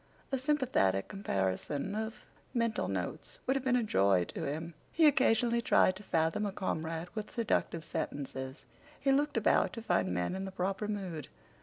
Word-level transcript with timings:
A 0.31 0.37
sympathetic 0.39 1.07
comparison 1.07 1.93
of 1.93 2.21
mental 2.55 2.87
notes 2.87 3.37
would 3.45 3.55
have 3.55 3.63
been 3.63 3.75
a 3.75 3.83
joy 3.83 4.23
to 4.25 4.45
him. 4.45 4.73
He 4.91 5.05
occasionally 5.05 5.61
tried 5.61 5.95
to 5.97 6.01
fathom 6.01 6.43
a 6.47 6.51
comrade 6.51 7.09
with 7.13 7.29
seductive 7.29 7.85
sentences. 7.85 8.65
He 8.99 9.11
looked 9.11 9.37
about 9.37 9.73
to 9.73 9.81
find 9.83 10.11
men 10.11 10.33
in 10.33 10.45
the 10.45 10.51
proper 10.51 10.87
mood. 10.87 11.27